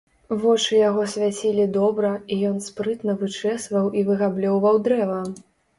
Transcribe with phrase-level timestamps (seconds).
[0.43, 5.25] Вочы яго свяцілі добра, і ён спрытна вычэсваў і выгаблёўваў дрэва.